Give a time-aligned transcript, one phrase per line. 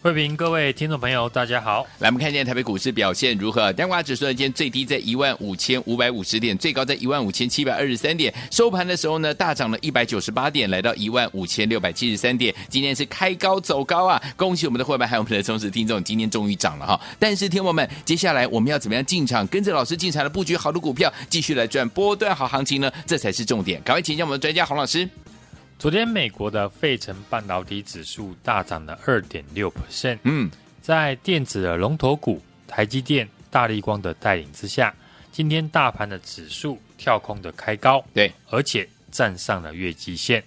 [0.00, 1.84] 慧平，各位听众朋友，大家好。
[1.98, 3.72] 来，我们看一下台北股市表现如何？
[3.72, 8.32] 加权指数，今天最低在一万五千五百五十点，最高在一万五千七百二十三点。
[8.48, 12.54] 收盘的时候呢，大涨了一百九十八点，来到一万五千六百七十三点。
[12.68, 14.22] 今天是开高走高啊！
[14.36, 17.00] 恭喜我们的会员还有我们的忠实听众，今天终于涨了哈。
[17.18, 22.88] 但是，听友们，接下来我们要怎么样进场，跟着老师进场的布局好的股票，继续来赚波段好行情呢？
[23.04, 23.82] 这才是重点。
[23.82, 25.08] 赶快请教我们的专家洪老师。
[25.78, 30.50] 昨天美国的费城半导体指数大涨了二点六 percent，嗯。
[30.82, 34.92] 在电子的龙头股台积电、大立光的带领之下，
[35.30, 40.42] 今天大盘的指数跳空的开高，对，而且站上了月季线。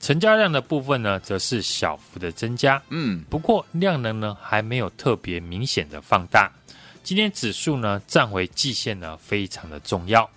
[0.00, 6.50] 成交量的部分呢，则是小幅的增加，嗯，不过量能呢还没有特别明显的放大。
[7.02, 10.30] 今天指数呢站回季线呢，非常的重要。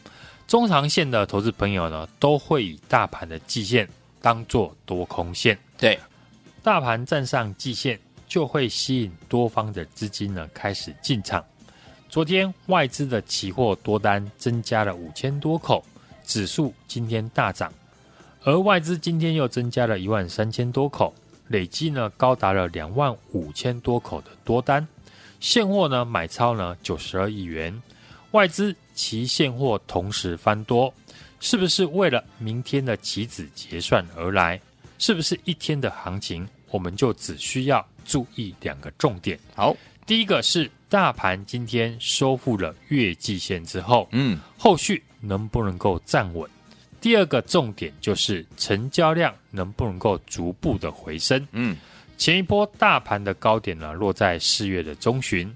[0.48, 3.88] 中长线的投资朋友呢，都会以大盘的季线
[4.26, 6.00] 当做多空线，对，
[6.64, 8.00] 大盘站上季线。
[8.28, 11.46] 就会吸引多方的资金呢开始进场。
[12.10, 15.86] 昨天外资的期货多单增加了五千多口，
[16.26, 17.72] 指数今天大涨，
[18.44, 21.14] 而外资今天又增加了一万三千多口，
[21.50, 24.86] 累计呢高达了两万五千多口的多单。
[25.40, 27.80] 现货呢买超呢九十二亿元，
[28.32, 30.92] 外资期现货同时翻多，
[31.40, 34.60] 是不是为了明天的期指结算而来？
[34.98, 36.48] 是不是一天的行情？
[36.72, 37.86] 我们就只需要。
[38.08, 39.40] 注意两个重点。
[39.56, 46.48] 好，第一个是大盘今天收复了月季线之后，嗯，后续能不能够站稳？
[47.02, 51.48] 第二个重点就是成交量能不能够逐步的回升？
[51.54, 51.76] 嗯，
[52.16, 55.52] 前一波大盘的高点呢，落在四月的中旬，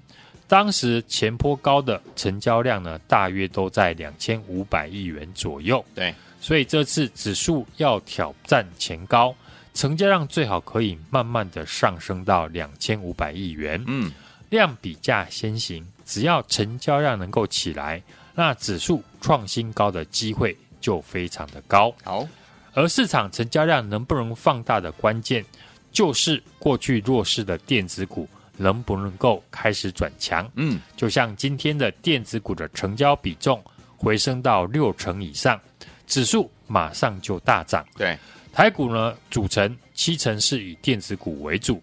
[0.50, 5.82] 当时前波高的成交量呢，大约都在两千五百亿元左右。
[5.94, 9.32] 对，所以这次指数要挑战前高。
[9.74, 14.10] 成交量最好可以慢慢的上升到两千五百亿元，嗯，
[14.48, 18.02] 量比价先行，只要成交量能够起来，
[18.34, 21.94] 那指数创新高的机会就非常的高。
[22.02, 22.26] 好，
[22.74, 25.44] 而市场成交量能不能放大的关键，
[25.92, 28.28] 就是过去弱势的电子股
[28.60, 30.46] 能不能够开始转强。
[30.54, 33.62] 嗯，就像今天的电子股的成交比重
[33.96, 35.58] 回升到六成以上，
[36.06, 37.82] 指数马上就大涨。
[37.96, 38.18] 对。
[38.52, 41.80] 台股呢，组成七成是以电子股为主，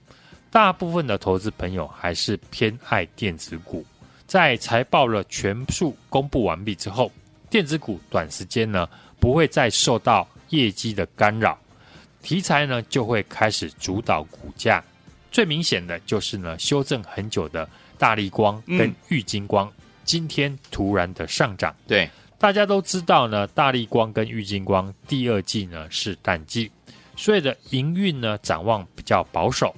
[0.51, 3.83] 大部分的投资朋友还是偏爱电子股。
[4.27, 7.09] 在财报了全数公布完毕之后，
[7.49, 11.57] 电子股短时间呢不会再受到业绩的干扰，
[12.21, 14.83] 题材呢就会开始主导股价。
[15.37, 21.75] 最明显的就是呢，修正很久的大力光跟玉金光，嗯、今天突然的上涨。
[21.85, 22.09] 对。
[22.39, 26.71] 大家都知道呢，大力光跟玉金光第二季呢是淡季，
[27.15, 29.75] 所以的营运呢展望比较保守。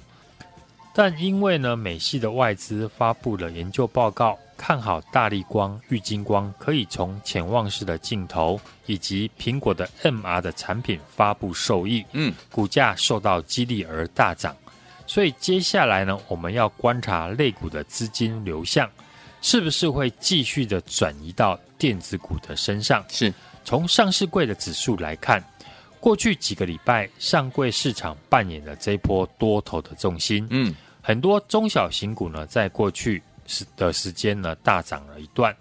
[0.94, 14.56] 但因为呢美系的外资发布了研究报告，看好大力光、玉金光可以从潜望式的镜头以及苹果的 MR 的产品发布受益，嗯，股价受到激励而大涨。
[15.10, 18.88] 所以接下来呢，我们要观察类股的资金流向。
[19.42, 23.04] 是不是会继续的转移到电子股的身上？
[23.08, 23.34] 是。
[23.64, 25.42] 从上市柜的指数来看，
[25.98, 30.46] 过去几个礼拜上柜市场扮演了这一波多头的重心。
[30.50, 30.72] 嗯，
[31.02, 35.52] 很多中小型股呢，在过去时的时间呢大涨了一段，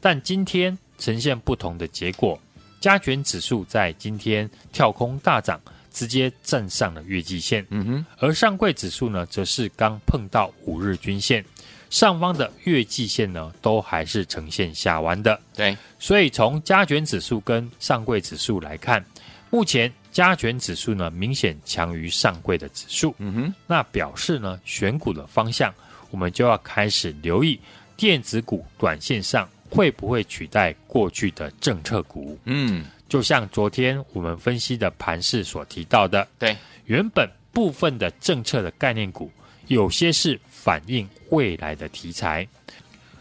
[0.00, 2.36] 但今天呈现不同的结果。
[2.80, 5.60] 加权指数在今天跳空大涨，
[5.96, 7.66] 直接站上了月季线。
[7.70, 11.42] 嗯哼，而上柜指数呢，则是刚碰到五日均线。
[11.88, 15.40] 上方的月季线呢，都还是呈现下弯的。
[15.54, 19.02] 对，所以从加权指数跟上柜指数来看，
[19.48, 23.14] 目前加权指数呢明显强于上柜的指数。
[23.16, 25.72] 嗯哼，那表示呢选股的方向，
[26.10, 27.58] 我们就要开始留意
[27.96, 32.38] 电子股短线上会不会取代过去的政策股。
[32.44, 39.30] 嗯，就像昨天我们分析的盘势所提到的，对，原本部分的政策的概念股，
[39.68, 40.38] 有些是。
[40.66, 42.44] 反映未来的题材，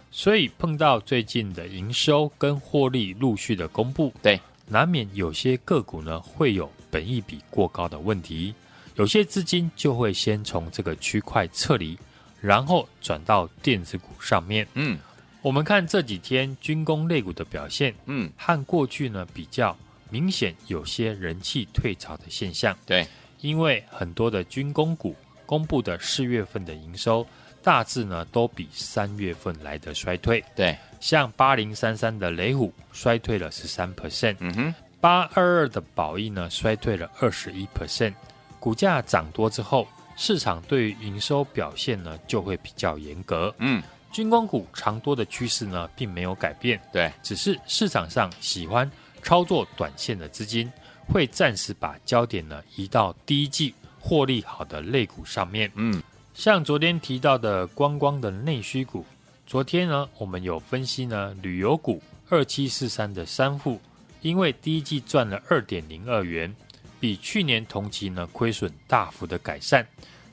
[0.10, 8.52] 所以碰到最近的营收跟获利陆续的公布，对，难免有些个股呢会有本益比过高的问题，
[8.96, 11.96] 有些资金就会先从这个区块撤离，
[12.42, 14.68] 然后转到电子股上面。
[14.74, 14.98] 嗯，
[15.45, 19.77] 我们看这几天军工类股的表现，嗯，和过去呢比较
[20.09, 22.75] 明显，有些人气退潮的现象。
[22.83, 23.07] 对，
[23.42, 25.15] 因为很多的军工股
[25.45, 27.24] 公布的四月份的营收。
[27.62, 38.13] 大致呢都比三月份来的衰退，对，像八零三三的雷虎衰退了十三 percent，嗯哼，八二二的宝益呢衰退了二十一 percent，
[38.59, 43.81] 股价涨多之后，市场对于营收表现呢就会比较严格，嗯，
[44.15, 48.89] 军工股长多的趋势呢并没有改变，对，只是市场上喜欢
[49.21, 50.71] 操作短线的资金
[51.06, 56.01] 会暂时把焦点呢移到第一季获利好的类股上面，嗯。
[56.33, 59.06] 像昨天提到的观光的内需股，
[59.45, 63.81] 昨天呢，我们有分析呢，旅游股二七四三的三户，
[64.21, 66.56] 因为第一季赚了二点零二元，
[67.01, 69.85] 比去年同期呢亏损大幅的改善。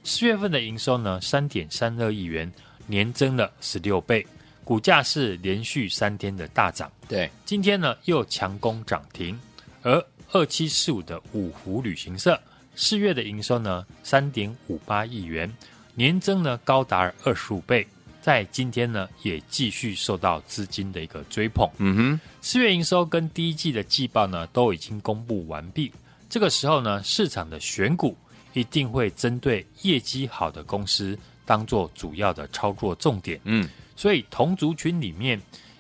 [0.05, 2.53] 四月份的营收呢三点三二亿元，
[2.87, 4.27] 年增了十六倍，
[4.65, 6.91] 股价是连续三天的大涨。
[7.09, 9.39] 对，今天呢又强攻涨停，
[9.83, 12.41] 而二七四五的五福旅行社
[12.75, 15.53] 四月的营收呢三点五八亿元。
[15.95, 17.87] 年增呢高达二十五倍，
[18.23, 21.69] 在今天呢也继续受到资金的一个追捧。
[21.77, 25.93] 嗯哼，四月营收跟第一季的季报呢都已经公布完毕，
[26.31, 28.17] 这个时候呢市场的选股
[28.55, 31.19] 一定会针对业绩好的公司
[31.53, 33.39] 当做主要的操作重点。
[33.45, 35.39] 嗯，所以同族群里面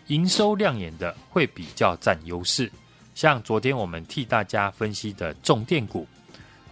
[0.09, 2.71] 营收亮眼的会比较占优势，
[3.15, 6.07] 像昨天我们替大家分析的重电股，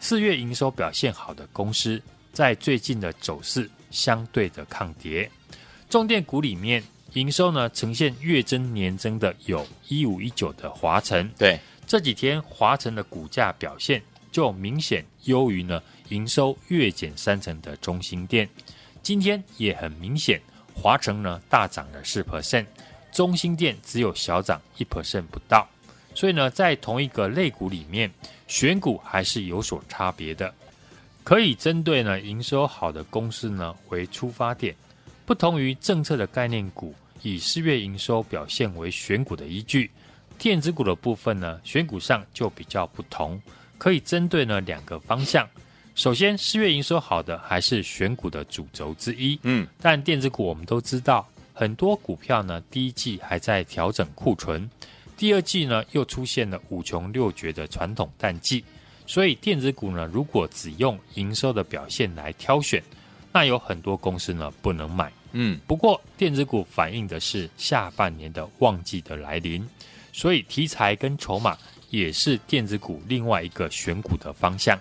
[0.01, 1.99] 四月营收表现好的公司。
[2.31, 5.31] 在最近的走势相对的抗跌，
[5.89, 6.83] 重电股里面
[7.15, 14.01] 营收呢呈现月增年增的有一五一九的华城，对，这几天华城的股价表现
[14.31, 18.49] 就明显优于呢营收月减三成的中兴电，
[19.03, 20.41] 今天也很明显，
[20.75, 22.67] 华城呢大涨了四 percent，
[23.13, 25.69] 中心店只有小涨一 percent 不到，
[26.15, 28.11] 所以呢在同一个类股里面
[28.47, 30.53] 选股还是有所差别的。
[31.23, 34.75] 可以针对呢营收好的公司呢为出发点，
[35.27, 39.91] 不同于政策的概念股，以四月营收表现为选股的依据。
[40.39, 43.41] 电子股的部分呢选股上就比较不同，
[43.77, 45.49] 可以针对呢两个方向。
[45.95, 49.39] 首先，四月营收好的还是选股的主轴之一。
[49.43, 54.69] 嗯，但电子股我们都知道，很多股票呢第一季还在调整库存，
[55.17, 58.65] 第二季呢又出现了五穷六绝的传统淡季。
[59.07, 62.83] 所以电子股呢，如果只用营收的表现来挑选，
[63.33, 65.13] 那有很多公司呢不能买。
[65.33, 69.69] 嗯，不过电子股反映的是下半年的旺季的来临，
[70.13, 71.59] 所以题材跟筹码
[71.91, 74.79] 也是电子股另外一个选股的方向。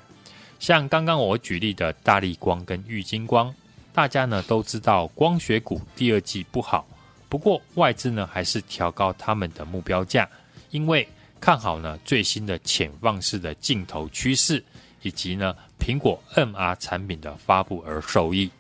[0.60, 3.54] 像刚刚我举例的大力光跟玉晶光，
[3.94, 6.86] 大家呢都知道光学股第二季不好，
[7.28, 10.30] 不过外资呢还是调高他们的目标价，
[10.70, 11.08] 因为。
[11.42, 14.62] 看好呢最新的潜望式的镜头趋势，
[15.02, 18.52] 以及呢苹果 MR 产品的发布而受益。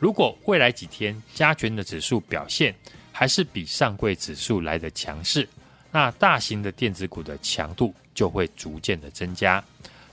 [0.00, 2.74] 如果未来几天加权的指数表现
[3.12, 5.48] 还是比上柜指数来得强势，
[5.92, 9.62] 那大型的电子股的强度就会逐渐的增加。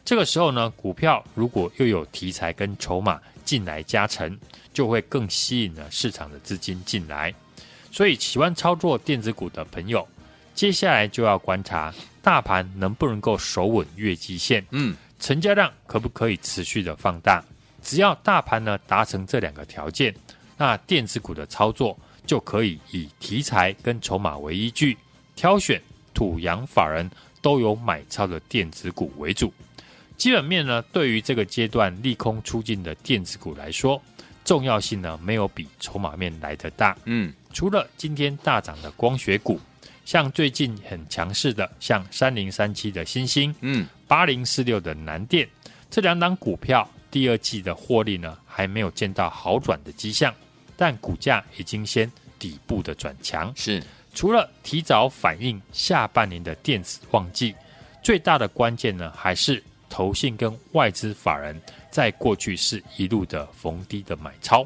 [0.06, 4.38] 这个时候呢，股票如果又有题材跟筹码进来加成，
[4.74, 7.34] 就会更吸引了市场的资金进来。
[7.92, 10.06] 所以喜欢操作电子股的朋友，
[10.54, 17.44] 接下来就要观察大盘能不能够守稳月季线，嗯，成交量可不可以持续的放大？
[17.82, 20.14] 只要大盘呢达成这两个条件，
[20.58, 24.98] 那电子股的操作就可以以题材跟筹码为依据，
[25.36, 25.82] 挑选
[26.14, 27.10] 土洋法人
[27.42, 29.54] 都有买超的电子股为主。
[30.24, 34.02] 基本面呢，对于这个阶段利空出尽的电子股来说，
[34.46, 36.98] 重要性呢没有比筹码面来得大。
[37.04, 39.60] 嗯，除了今天大涨的光学股。
[40.06, 45.46] 像最近很强势的，像三零三七的新星，嗯，八零四六的南电，
[45.90, 50.34] 这两档股票第二季的获利呢，还没有见到好转的迹象，
[50.78, 53.52] 但股价已经先底部的转强。
[53.58, 57.54] 是，除了提早反映下半年的电子旺季，
[58.02, 59.62] 最大的关键呢，还是
[59.94, 61.56] 投信跟外资法人
[61.92, 64.66] 在过去是一路的逢低的买超，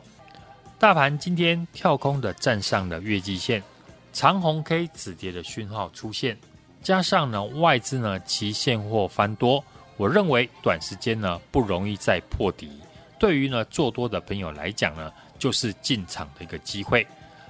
[0.79, 3.61] 大盘今天跳空的站上了月季线。
[4.13, 6.37] 长红 K 止跌的讯号出现，
[6.81, 9.61] 加上呢外资呢其现货翻多，
[9.97, 12.71] 我认为短时间呢不容易再破底。
[13.19, 17.05] 对于呢做多的朋友来讲呢，就是进场的一个机会。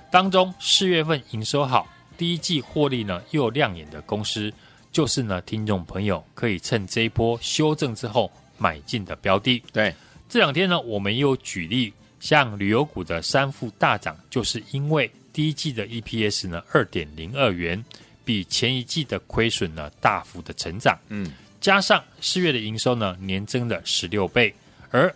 [0.09, 4.51] 当中四月份营收好，第一季获利呢又亮眼的公司，
[4.97, 9.61] 就是呢听众朋友可以趁这一波修正之后买进的标的。
[9.71, 9.93] 对，
[10.27, 17.85] 这两天呢我们又举例，像旅游股的三富大涨，就是因为第一季的 EPS 呢二点零二元，
[18.25, 20.97] 比前一季的亏损呢大幅的成长。
[21.09, 24.51] 嗯，加上四月的营收呢年增了十六倍，
[24.89, 25.13] 而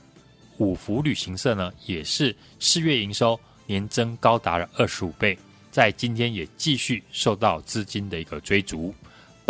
[0.60, 5.36] 五福旅行社呢也是四月营收年增高达了二十五倍，
[5.72, 8.94] 在今天也继续受到资金的一个追逐，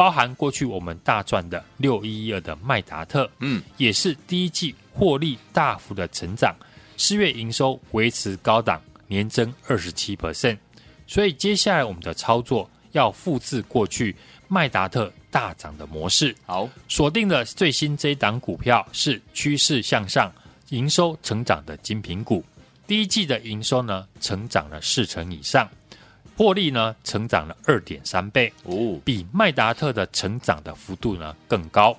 [0.01, 6.55] 包含过去我们大赚的六一一二的麦达特，嗯，也是第一季获利大幅的成长，
[6.97, 10.17] 四月营收维持高档，年增二十七。
[10.17, 10.57] percent，
[11.05, 14.15] 所以接下来我们的操作要复制过去
[14.47, 20.33] 麦达特大涨的模式，好，锁定的最新这一档股票是趋势向上。
[20.69, 22.43] 营收成长的精品股，
[22.87, 25.69] 第一季的营收呢，成长了四成以上，
[26.41, 31.95] 获利呢成长了二点三倍，哦，比麦达特的成长的幅度呢更高。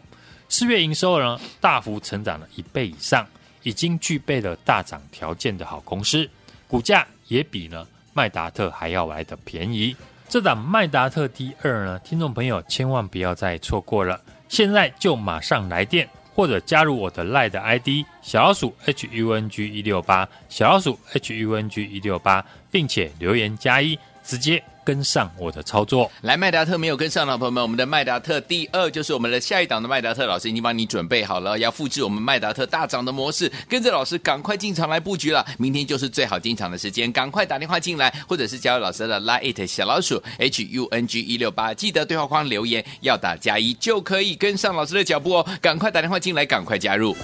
[0.48, 3.24] 四月营收呢大幅成长了一倍以上，
[3.62, 6.28] 已经具备了大涨条件的好公司，
[6.66, 9.94] 股价也比呢麦达特还要来的便宜。
[10.28, 16.08] 这档麦达特 D 二呢，听众朋友千万不要再错过了，现在就马上来电。
[16.34, 17.88] 或者加入我的 LINE 的 ID
[18.22, 26.10] 小老鼠 HUNG 一六八小老鼠 HUNG 一六八，并且留言加一，直接跟上我的操作。
[26.22, 35.44] 来，麦达特没有跟上的朋友们，我们的麦达特第二就是我们的下一档的麦达特老师已经帮你准备好了，要复制我们麦达特大涨的模式，跟着老师赶快进场来布局了。
[35.58, 45.46] 明天就是最好进场的时间，赶快打电话进来，或者是加入老师的 Lite 小老鼠 HUNG 一六八，记得对话框留言要打加一就可以跟上老师的脚步哦。
[45.60, 47.16] 赶快打电话进来，赶快加入。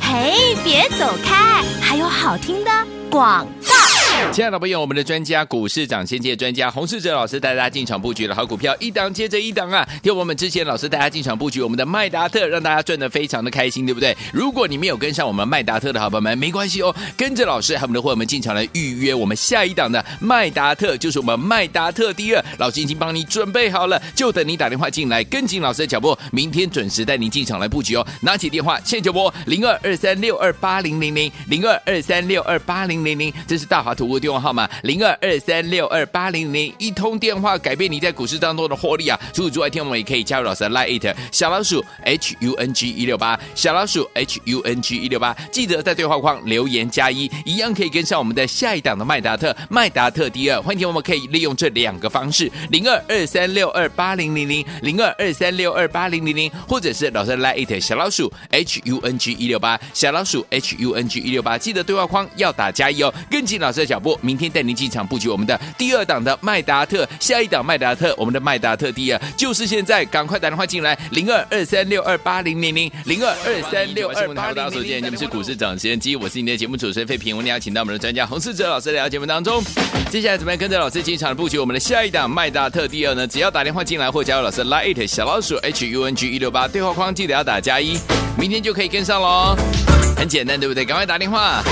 [0.00, 2.70] 嘿，别走开，还有好听的
[3.10, 3.89] 广告。
[4.32, 9.86] 亲爱的朋友，我们的专家股市长先机专家洪世哲老师带大家进场布局的好股票，一档接着一档啊！
[10.04, 14.16] 听我们之前老师带大家进场布局我们的麦达特，让大家赚的非常的开心，对不对？
[14.32, 28.06] 如果你没有跟上我们麦达特的好朋友们，没关系哦，跟着老师还有我们的伙伴们进场来预约我们下一档的麦达特，就是我们麦达特第二，老师已经帮你准备好了，就等你打电话进来，跟紧老师的脚步，明天准时带您进场来布局哦。
[28.20, 34.09] 拿起电话，现在就拨零二二三六二八零零零零二二三六二八零零零，这是大华图。
[34.10, 39.16] 我电话号码零二二三六二八零零，一通电话改变你在股市当中的获利啊！
[39.32, 50.60] 除此之外，听我们也可以加入老师的 Line 小老鼠 H U N G 一六八小老鼠 H U N G 一六八，记得在对话框留言加一，一样可以跟上我们的下一档的麦达特麦达特第二。
[50.60, 64.16] 欢迎听我们可以利用这两个方式零二二三六二八零零零零二二三六二八零零零，或者是老师的 Line 小老鼠 H U N G 一六八小老鼠 H U N G 一六八，记得对话框要打加一哦，跟紧老师的脚步。
[64.22, 74.34] 明天带您进场布局我们的第二档的麦达特，下一档麦达特，我们的麦达特第二就是现在，赶快打电话进来，零二二三六二八零零零零二二三六二八零零零。
[74.36, 79.62] 大家所见，你们是股市涨先机，我是你的节目主持人费平，我们邀请到我们的专家洪世哲老师来到节目当中。
[80.10, 83.26] 接下来怎么样跟着老师进场布局我们的下一档麦达特第二呢？
[83.26, 87.98] 只要打电话进来或加入老师 Line 小老鼠 H U N G 一六八对话框，记得要打加一，
[88.38, 89.56] 明天就可以跟上喽。
[90.16, 90.84] 很简单，对不对？
[90.84, 91.62] 赶快打电话。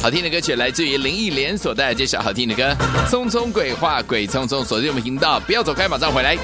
[0.00, 2.62] 好听的歌曲来自于林忆莲所带来这首好听的歌
[3.10, 6.38] 《匆匆鬼话》，鬼匆匆锁定我们频道，不要走开，马上回来。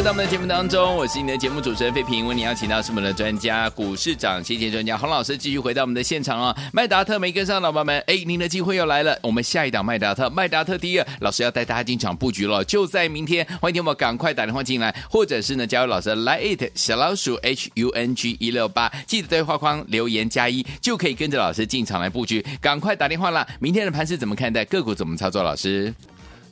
[0.00, 2.26] 回到我们的节目当中，我是你的节目主持人费平。
[2.26, 6.56] 为你邀请到是我们的专家，股市涨跌专家洪老师，继续回到我们的现场啊！
[6.72, 9.18] 麦达特没跟上，老板们，哎，您的机会又来了。
[9.22, 13.46] 我们下一档麦达特，麦达特第二，老师要带大家进场布局了，就在明天。
[13.60, 22.42] 欢迎听我们赶快打电话进来，或者是呢加入老师来 it 小老鼠 H U N G 一六八，记得对话框留言加一，就可以跟着老师进场来布局。
[22.58, 23.46] 赶快打电话啦！
[23.60, 24.64] 明天的盘是怎么看待？
[24.64, 25.42] 个股怎么操作？
[25.42, 25.94] 老师？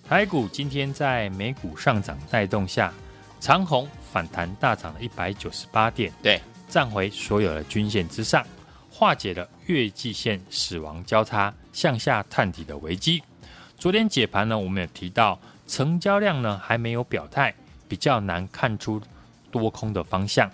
[0.07, 2.93] 台股今天在美股上涨带动下，
[3.41, 8.47] 长虹反弹大涨了一百九十八点，对，站回所有的均线之上，
[8.91, 13.23] 化解了月季线死亡交叉向下探底的危机。
[13.79, 17.55] 昨天解盘呢，我们也提到成交量呢还没有表态，
[17.87, 19.01] 比较难看出
[19.51, 20.51] 多空的方向。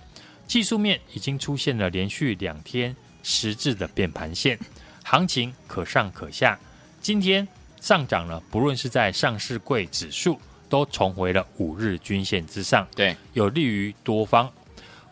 [0.47, 4.59] 技术面已经出现了连续两天实质的变盘线，
[5.03, 6.59] 行情可上可下。
[7.01, 7.47] 今天。
[7.81, 14.51] 上涨了，不论是在上市柜指数，都重回了五日均线之上，对，有利于多方。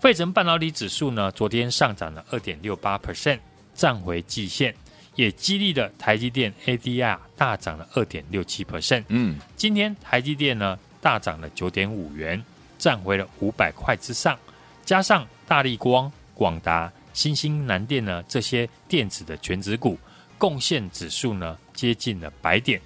[0.01, 3.39] 费城半导体指数呢，昨天上涨了二点六八 percent，
[3.75, 4.75] 站回季线，
[5.15, 9.05] 也激励了台积电 ADR 大涨了二点六七 percent。
[9.09, 12.43] 嗯，今天台积电呢大涨了九点五元，
[12.79, 14.37] 站回了五百块之上，
[14.85, 19.99] 加上大力光、广达、新兴南电呢这些电子的全值股。
[20.37, 22.81] 贡献指数呢接近了百点，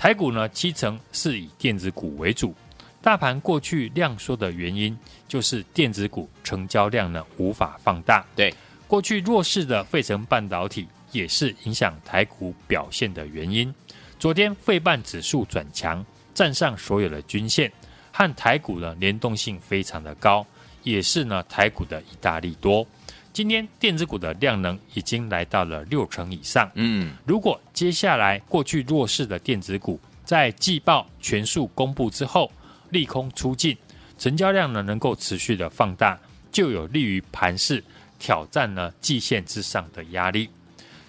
[0.00, 2.54] 台股呢七成是以电子股为主，
[3.02, 4.96] 大盘过去量缩的原因，
[5.28, 8.24] 就是电子股成交量呢无法放大。
[8.34, 8.50] 对，
[8.88, 13.70] 过去弱势的费城半导体也是影响台股表现的原因。
[14.18, 17.70] 昨天费半指数转强，站上所有的均线，
[18.10, 20.46] 和台股的联动性非常的高，
[20.82, 22.86] 也是呢台股的一大利多。
[23.32, 26.70] 今天电子股的量能已经来到了六成以上。
[26.74, 32.50] 嗯，如果接下来过去弱势的电子股在季报全数公布之后，
[32.90, 33.76] 利空出尽，
[34.18, 36.18] 成交量呢能够持续的放大，
[36.50, 37.82] 就有利于盘势
[38.18, 40.48] 挑战呢季线之上的压力。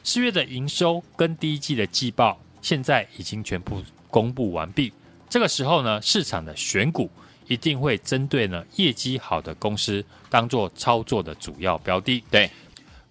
[0.04, 4.94] 四月的营收跟第一季的季报现在已经全部公布完毕，
[5.28, 7.10] 这个时候呢，市场的选股
[7.52, 12.24] 一定会针对呢业绩好的公司当做操作的主要标的。
[12.32, 12.50] 对，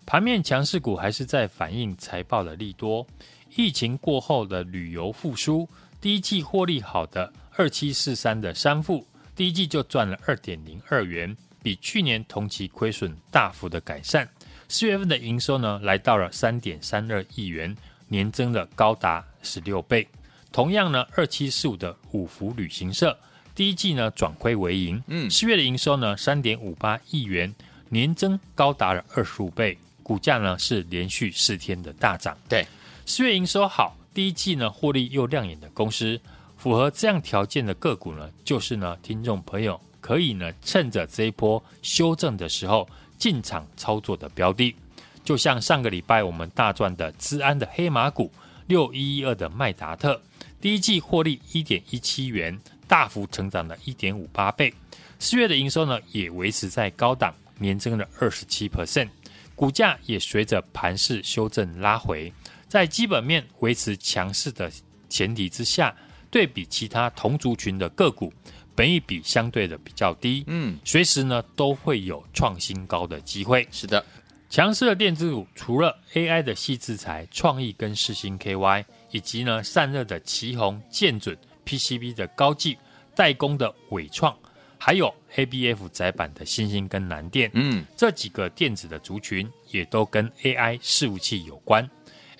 [0.06, 3.06] 盘面强势股还是在反映财报的利多，
[3.54, 5.68] 疫情过后的旅游复苏，
[6.00, 7.30] 第一季获利好的。
[7.56, 14.26] 二七四三的三富，第一季就赚了二点零二元，比去年同期亏损大幅的改善。
[14.68, 17.76] 四月份的营收呢，来到了三点三二亿元，
[18.08, 20.08] 年增了高达十六倍。
[20.50, 23.14] 同样呢，二七四五的五福旅行社，
[23.54, 27.54] 第一季呢转亏为盈，嗯，四月的营收呢三点五八亿元，
[27.88, 32.36] 年增高达了二十五倍，股价呢是连续四天的大涨。
[32.48, 32.66] 对，
[33.04, 36.20] 四月营收好，第一季呢获利又亮眼的公司。
[36.56, 42.86] 符合这样条件的个股呢，就是呢，听众朋友可以呢，趁着这一波修正的时候
[43.18, 44.76] 进场操作的标的，
[45.24, 48.30] 就像上个礼拜我们大赚的资安的黑马股
[48.66, 50.20] 六一一二的麦达特，
[50.60, 52.60] 第一季获利一点一七元，
[52.90, 54.74] 大幅成长了一点五八倍，
[55.20, 59.08] 四月的营收呢也维持在高档，年增了二十七 percent，
[59.54, 62.32] 股价也随着盘势修正拉回，
[62.66, 64.68] 在基本面维持强势的
[65.08, 65.94] 前提之下。
[66.32, 68.32] 对比其他同族群的个股，
[68.76, 73.66] 本益比相对的比较低，嗯，随时呢都会有创新高的机会。
[73.72, 74.04] 是的，
[74.48, 81.36] 强势的电子股除了 AI 的矽智财、创意跟世星 KY，以及呢散热的奇鋐、建准、
[81.70, 82.76] PCB 的高技、
[83.14, 84.36] 代工的伟创，
[84.76, 91.88] 还有 ABF 窄板的星星跟南电，嗯，这几个电子的族群也都跟 AI 伺服器有关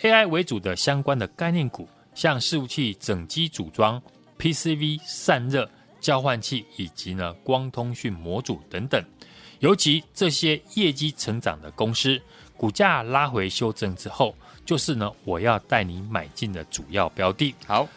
[0.01, 1.89] ，AI 为主的相关的概念股。
[2.13, 4.03] 像伺服器整机组装、
[4.37, 9.03] PCV 散热、交换器以及呢光通讯模组等等，
[9.61, 12.21] 尤其这些业绩成长的公司，
[12.57, 14.35] 股价拉回修正之后，
[14.67, 17.55] 就是呢我要带你买进的主要标的。
[17.65, 17.89] 好，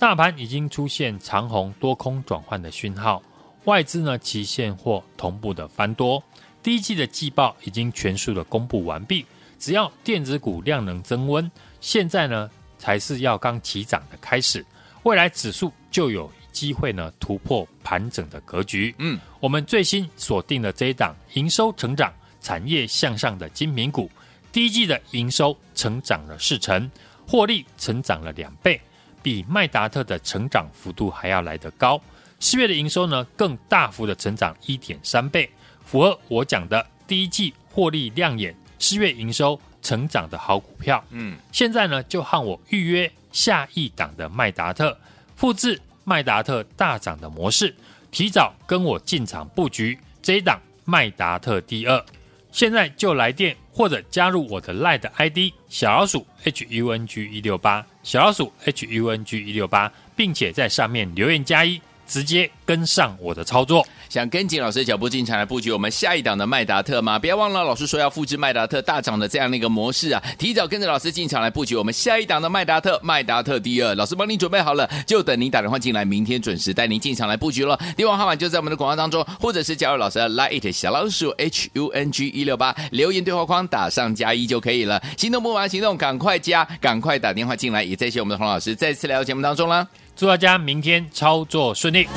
[0.00, 3.22] 大盘已经出现长红多空转换的讯号，
[3.66, 6.24] 外资呢期现货同步的翻多，
[6.62, 9.26] 第一季的季报已经全数的公布完毕，
[9.58, 11.48] 只要电子股量能增温，
[11.80, 12.50] 现在呢。
[12.78, 14.64] 才是要刚起涨的开始，
[15.02, 18.94] 未来指数就有机会呢突破盘整的格局。
[18.96, 22.10] 嗯，我们最新锁定了这一档营收成长、
[22.40, 24.10] 产业向上的精品股，
[24.50, 26.90] 第一季的营收成长了四成，
[27.28, 28.80] 获利成长了两倍，
[29.22, 32.00] 比麦达特的成长幅度还要来得高。
[32.38, 35.48] 四月的营收呢更大幅的成长一点三倍，
[35.84, 39.60] 符合我讲的第一季获利亮眼，四月营收。
[39.82, 44.94] 成长的好股票，嗯，现在呢就和我预约下一档的麦达特，
[45.36, 47.74] 复制麦达特大涨的模式，
[48.10, 52.04] 提早跟我进场布局这一档麦达特第二，
[52.52, 63.86] 现在就来电或者加入我的 LINE ID 小老鼠 HUNG 一六八小老鼠 HUNG 一六八，并且在上面留言加一，直接跟上我的操作。
[64.10, 67.16] 想跟紧老师的脚步进场来布局我们下一档的麦达特吗？
[67.16, 70.20] 不要忘了，老师说要复制麦达特大涨的这样的一个模式啊！
[70.36, 77.78] 提早跟着老师进场来布局我们下一档的麦达特，麦达特第二，老师帮您准备好了，就等您打电话进来，明天准时带您进场来布局了。
[77.96, 85.00] 电话号码就在我们的广告当中，或者是加入老师的 Line 小老鼠 H U N G 一六八，留言对话框打上加一就可以了。
[85.16, 87.84] 心动不忙行动，赶快加，赶快打电话进来。
[87.84, 92.08] 也谢谢我们的洪老师再次来到节目当中了，祝大家明天操作顺利。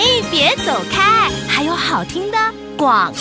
[0.00, 2.38] 哎，别走开，还有好听的
[2.74, 3.12] 广。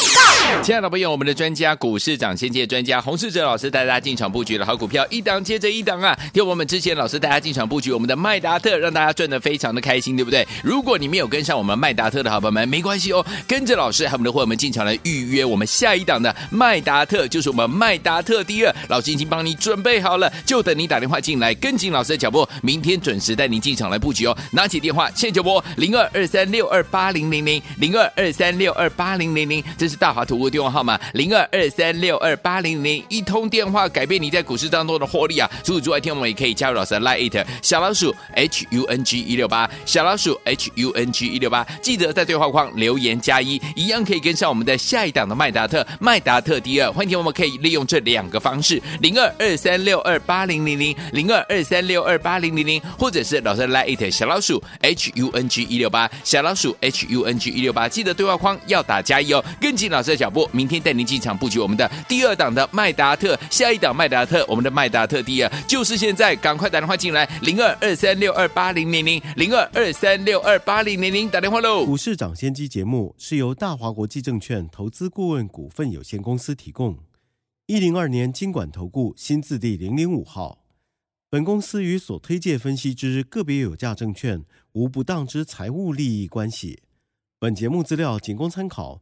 [0.61, 6.17] 亲爱的朋友，我们的专家股市长先机专家洪世哲老师带大家进场布局的好股票，一档接着一档啊！
[6.33, 10.45] 听我们之前老师带大家进场布局我们的麦达特，让大家赚得非常的开心，对不对？
[10.63, 24.37] 如果你没有跟上我们麦达特的好朋友们，没关系哦，跟着老师还有我们的伙伴们进场来预约我们下一档的麦达特，就是我们麦达特第二，老师已经帮你准备好了，就等你打电话进来，跟紧老师的脚步，明天准时带您进场来布局哦。
[24.51, 30.18] 拿起电话现在就拨零二二三六二八零零零零二二三六二八零零零，这是大好。
[30.19, 35.49] 华图的电话号码零二二三六二八零零，一通电话改变你在股市当中的获利啊！
[35.63, 55.13] 除此之外，听我们也可以加入老师的 Line 小老鼠 H U N G 一六八，小老鼠 H U N G 一六八，记得在对话框留言加一，一样可以跟上我们的下一档的麦达特，麦达特第二，欢迎听我们可以利用这两个方式零二二三六二八零零零零二二三六二八零零零，或者是老师的 Line 小老鼠 H
[55.15, 71.85] U N G 一六八，小老鼠 H U N G 一六八，记得对话框要打加一哦，跟紧老师的脚步，明天带您进场布局我们的第二档的麦达特，下一档麦达特，我们的麦达特第二就是现在，赶快打电话进来，零二二三六二八零零零零二二三六二八零零零，打电话喽。
[71.85, 76.97] 股市涨先机节目是由大华国际证券投资顾问股份有限公司提供，
[77.67, 80.63] 一零二年经管投顾新字第零零五号，
[81.29, 86.79] 本公司与所推介分析之个别有价证券无不当之财务利益关系。
[87.39, 89.01] 本节目资料仅供参考，